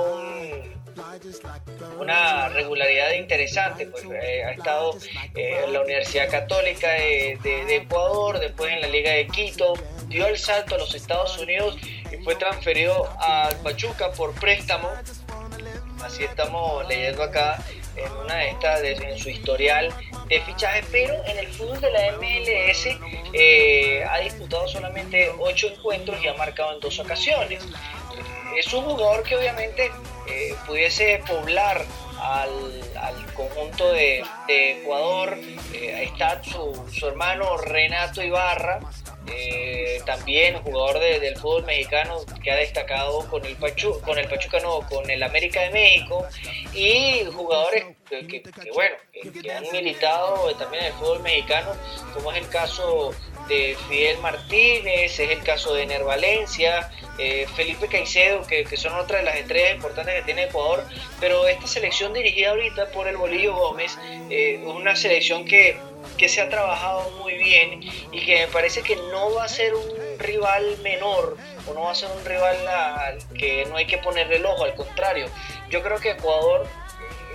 [1.98, 4.96] una regularidad interesante, pues ha estado
[5.34, 9.74] en la Universidad Católica de, de, Ecuador, después en la Liga de Quito,
[10.08, 11.76] dio el salto a los Estados Unidos
[12.12, 14.90] y fue transferido al Pachuca por préstamo.
[16.02, 17.62] Así estamos leyendo acá
[17.96, 19.92] en una de estas, en su historial
[20.28, 22.86] de fichaje, pero en el fútbol de la MLS
[23.32, 27.62] eh, ha disputado solamente 8 encuentros y ha marcado en dos ocasiones.
[28.56, 29.90] Es un jugador que obviamente
[30.28, 31.84] eh, pudiese poblar
[32.20, 35.36] al, conjunto de, Ecuador.
[35.72, 38.80] Eh, está su, su hermano Renato Ibarra,
[39.26, 44.60] eh, también jugador del fútbol mexicano que ha destacado con el Pachuca, con el Pachuca
[44.60, 46.26] no, con el América de México
[46.74, 48.42] y jugadores que,
[48.74, 51.72] bueno, que, han militado también en el fútbol mexicano,
[52.12, 53.12] como es el caso
[53.48, 59.20] de Fidel Martínez, es el caso de Ener Valencia, eh, Felipe Caicedo, que, son otras
[59.20, 60.84] de las estrellas importantes que tiene Ecuador,
[61.20, 63.96] pero esta selección dirigida ahorita por el Bolillo Gómez,
[64.30, 65.76] eh, es una selección que
[66.16, 67.80] que se ha trabajado muy bien
[68.12, 71.36] y que me parece que no va a ser un rival menor
[71.66, 74.64] o no va a ser un rival al que no hay que ponerle el ojo,
[74.64, 75.26] al contrario.
[75.70, 76.66] Yo creo que Ecuador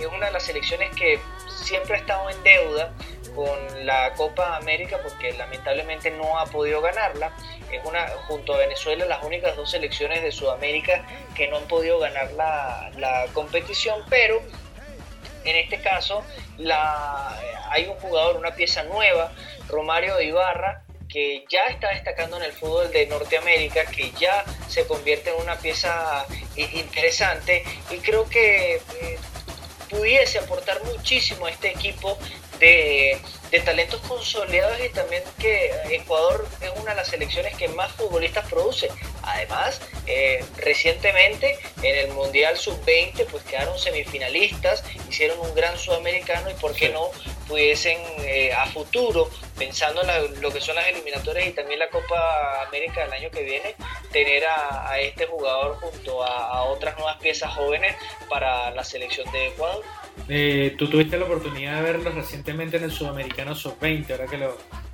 [0.00, 1.18] es una de las selecciones que
[1.62, 2.92] siempre ha estado en deuda
[3.34, 7.32] con la Copa América porque lamentablemente no ha podido ganarla.
[7.70, 11.04] Es una, junto a Venezuela, las únicas dos selecciones de Sudamérica
[11.34, 14.42] que no han podido ganar la, la competición, pero
[15.44, 16.24] en este caso
[16.58, 17.38] la,
[17.70, 19.32] hay un jugador, una pieza nueva,
[19.68, 25.30] Romario Ibarra, que ya está destacando en el fútbol de Norteamérica, que ya se convierte
[25.30, 26.24] en una pieza
[26.56, 29.18] interesante y creo que eh,
[29.88, 32.16] pudiese aportar muchísimo a este equipo
[32.60, 33.18] de,
[33.64, 38.88] talentos consolidados y también que Ecuador es una de las selecciones que más futbolistas produce.
[39.22, 46.54] Además, eh, recientemente en el Mundial Sub-20 pues quedaron semifinalistas, hicieron un gran sudamericano y
[46.54, 47.10] por qué no
[47.48, 52.62] pudiesen eh, a futuro, pensando en lo que son las eliminatorias y también la Copa
[52.68, 53.74] América del año que viene,
[54.12, 57.96] tener a, este jugador junto a otras nuevas piezas jóvenes
[58.28, 59.84] para la selección de Ecuador.
[60.28, 64.48] Eh, tú tuviste la oportunidad de verlos recientemente en el Sudamericano Sub-20, ahora que,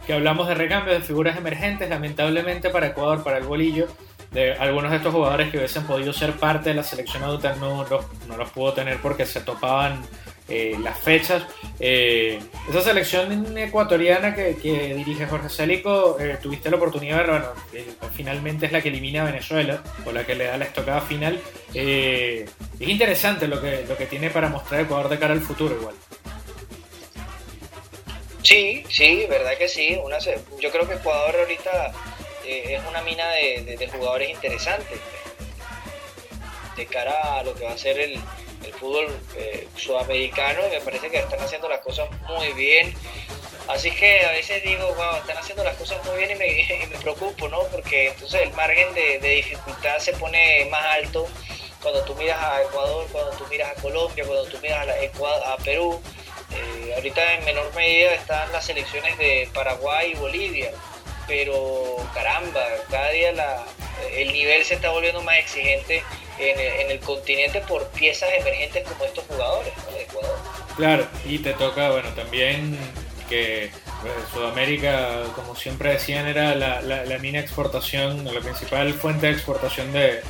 [0.07, 3.89] que hablamos de recambio de figuras emergentes, lamentablemente para Ecuador, para el bolillo,
[4.31, 7.85] de algunos de estos jugadores que hubiesen podido ser parte de la selección adulta no,
[7.85, 10.03] no los pudo tener porque se topaban
[10.49, 11.43] eh, las fechas.
[11.81, 12.39] Eh,
[12.69, 14.55] esa selección ecuatoriana que,
[14.95, 17.49] dirige Jorge Célico, eh, tuviste la oportunidad de ver, bueno,
[18.15, 21.41] finalmente es la que elimina a Venezuela, o la que le da la estocada final.
[21.75, 25.95] es interesante lo que, lo que tiene para mostrar Ecuador de cara al futuro igual.
[28.43, 29.99] Sí, sí, verdad que sí.
[30.03, 31.93] Una, yo creo que Ecuador ahorita
[32.47, 35.01] es una mina de jugadores interesantes
[36.77, 38.21] de cara a lo que va a ser el,
[38.65, 42.95] el fútbol eh, sudamericano y me parece que están haciendo las cosas muy bien.
[43.69, 46.99] Así que a veces digo, wow, están haciendo las cosas muy bien y me, me
[46.99, 47.63] preocupo, ¿no?
[47.65, 51.27] Porque entonces el margen de, dificultad se pone más alto
[51.83, 55.57] cuando tú miras a Ecuador, cuando tú miras a Colombia, cuando tú miras a, a
[55.59, 56.01] Perú.
[56.53, 60.71] Eh, ahorita en menor medida están las selecciones de Paraguay y Bolivia,
[61.27, 63.67] pero caramba, cada día la,
[64.13, 66.05] el nivel se está volviendo más exigente
[66.39, 70.39] en el, continente por piezas emergentes como estos jugadores de Ecuador.
[70.77, 72.79] Claro, y te toca, bueno, también
[73.29, 73.71] que
[74.03, 79.93] pues, Sudamérica, como siempre decían, era la, la, mina exportación, la principal fuente de exportación
[79.93, 80.21] de,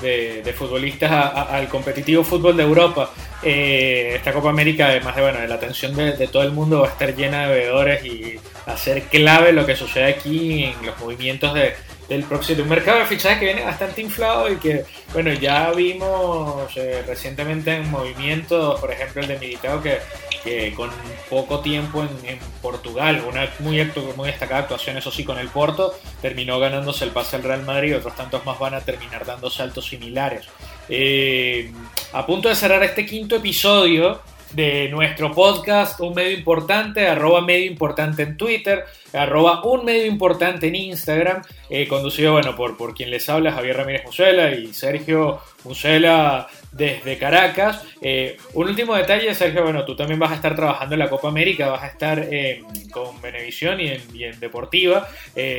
[0.00, 3.10] de, futbolistas al competitivo fútbol de Europa.
[3.42, 6.88] Eh, esta Copa América, además de, bueno, de la atención de, todo el mundo, va
[6.88, 10.98] a estar llena de bebedores y a ser clave lo que sucede aquí en los
[10.98, 11.74] movimientos de,
[12.08, 16.76] del próximo, un mercado de fichajes que viene bastante inflado y que, bueno, ya vimos
[16.76, 20.00] eh, recientemente en movimientos, por ejemplo el de Militao, que,
[20.42, 20.90] que con
[21.30, 26.58] poco tiempo en, Portugal, una muy, muy destacada actuación, eso sí, con el Porto, terminó
[26.58, 29.86] ganándose el pase al Real Madrid y otros tantos más van a terminar dando saltos
[29.86, 30.46] similares.
[30.88, 31.70] Eh,
[32.12, 34.22] a punto de cerrar este quinto episodio,
[34.54, 40.68] de nuestro podcast, un medio importante, arroba medio importante en Twitter, arroba un medio importante
[40.68, 45.40] en Instagram, eh, conducido bueno, por, por quien les habla, Javier Ramírez Musela y Sergio
[45.64, 47.82] Musela desde Caracas.
[48.00, 51.28] Eh, un último detalle, Sergio, bueno, tú también vas a estar trabajando en la Copa
[51.28, 55.08] América, vas a estar eh, con Benevisión y en, Deportiva.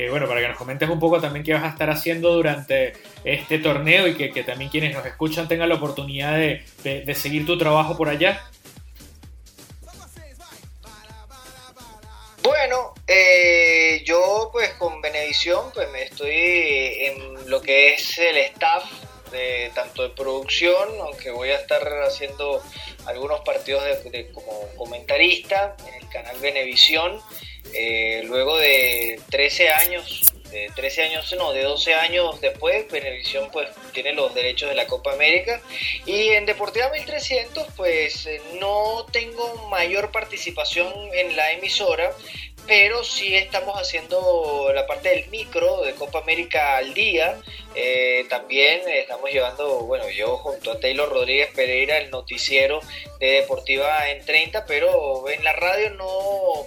[0.09, 2.93] bueno, para que nos comentes un poco también qué vas a estar haciendo durante
[3.23, 7.57] este torneo y que, también quienes nos escuchan tengan la oportunidad de, de seguir tu
[7.57, 8.41] trabajo por allá.
[12.67, 18.85] Bueno, eh, yo pues con Benevisión pues me estoy en lo que es el staff
[19.31, 22.63] de tanto de producción, aunque voy a estar haciendo
[23.05, 27.21] algunos partidos de, como comentarista en el canal Benevisión,
[27.71, 30.23] eh, luego de 13 años
[30.55, 34.87] de 13 años, no, de 12 años después, Benevisión pues tiene los derechos de la
[34.87, 35.61] Copa América.
[36.05, 42.15] Y en Deportiva 1300 pues eh, no tengo mayor participación en la emisora,
[42.67, 47.37] pero sí estamos haciendo la parte del micro de Copa América al día.
[47.75, 52.79] Eh, también estamos llevando, bueno, yo junto a Taylor Rodríguez Pereira, el noticiero
[53.19, 56.65] de Deportiva en 30, pero en la radio no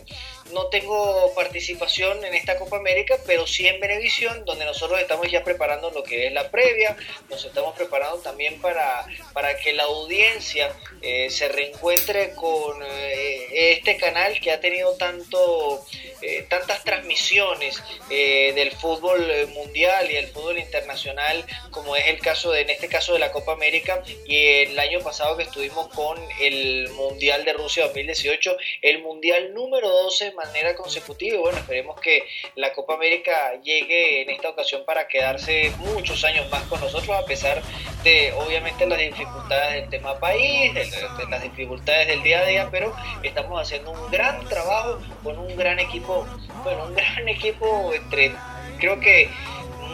[0.52, 5.44] no tengo participación en esta Copa América, pero sí en Benevisión, donde nosotros estamos ya
[5.44, 6.96] preparando lo que es la previa,
[7.28, 13.96] nos estamos preparando también para, para que la audiencia eh, se reencuentre con eh, este
[13.96, 15.84] canal que ha tenido tanto,
[16.22, 22.62] eh, tantas transmisiones del fútbol mundial y el fútbol internacional, como es el caso de,
[22.62, 24.02] en este caso de la Copa América.
[24.26, 29.88] Y el año pasado que estuvimos con el Mundial de Rusia 2018, el Mundial número
[29.88, 35.08] 12 manera consecutiva y bueno, esperemos que la Copa América llegue en esta ocasión para
[35.08, 37.60] quedarse muchos años más con nosotros a pesar
[38.04, 40.88] de obviamente las dificultades del tema país, de,
[41.28, 45.78] las dificultades del día a día, pero estamos haciendo un gran trabajo con un gran
[45.78, 46.26] equipo,
[46.62, 48.32] bueno, un gran equipo entre,
[48.78, 49.28] creo que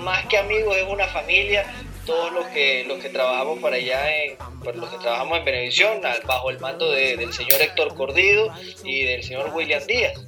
[0.01, 1.64] más que amigos es una familia,
[2.05, 4.36] todos los que los que trabajamos para allá en
[4.74, 8.52] los que trabajamos en Benevisión bajo el mando del señor Héctor Cordido
[8.84, 10.24] y del señor William Díaz.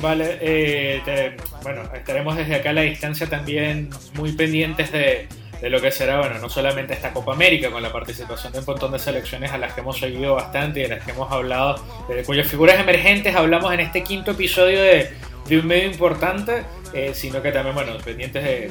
[0.00, 5.28] Vale eh, bueno estaremos desde acá a la distancia también muy pendientes de,
[5.62, 8.64] de lo que será, bueno, no solamente esta Copa América, con la participación de un
[8.64, 11.80] montón de selecciones a las que hemos seguido bastante y de las que hemos hablado,
[12.08, 15.12] de cuyas figuras emergentes hablamos en este quinto episodio de,
[15.46, 18.70] de un medio importante, eh, sino que también, bueno, pendientes de,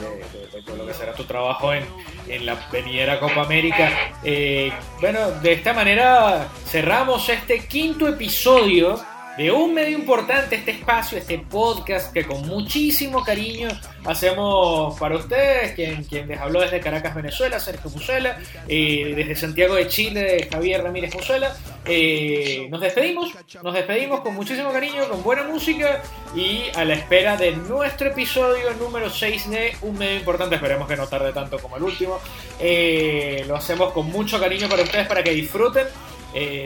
[0.77, 1.83] lo que será tu trabajo en,
[2.27, 3.91] en la venidera Copa América.
[4.23, 8.99] Eh, bueno, de esta manera cerramos este quinto episodio
[9.37, 13.69] de un medio importante, este espacio, este podcast que con muchísimo cariño
[14.03, 19.75] hacemos para ustedes, quien, quien les habló desde Caracas, Venezuela, Sergio Musela, eh, desde Santiago
[19.75, 21.55] de Chile, Javier Ramírez Musela.
[21.85, 23.31] Eh, nos despedimos,
[23.63, 26.01] nos despedimos con muchísimo cariño, con buena música
[26.35, 30.55] y a la espera de nuestro episodio número 6 de Un Medio Importante.
[30.55, 32.19] Esperemos que no tarde tanto como el último.
[32.59, 35.87] Eh, lo hacemos con mucho cariño para ustedes, para que disfruten.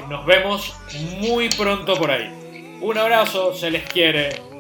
[0.10, 0.74] nos vemos
[1.20, 2.45] muy pronto por ahí.
[2.82, 4.55] Un abrazo, se les quiere.